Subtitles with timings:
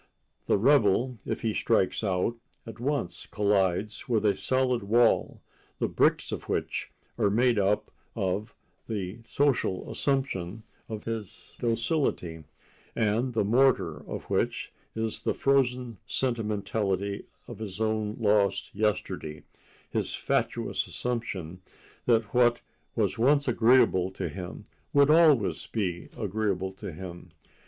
[0.47, 5.41] The rebel, if he strikes out, at once collides with a solid wall,
[5.77, 6.89] the bricks of which
[7.19, 8.55] are made up of
[8.87, 12.45] the social assumption of his docility,
[12.95, 20.87] and the mortar of which is the frozen sentimentality of his own lost yesterday—his fatuous
[20.87, 21.61] assumption
[22.07, 22.59] that what
[22.95, 25.69] was once agreeable to him would be always
[26.17, 27.29] agreeable to him.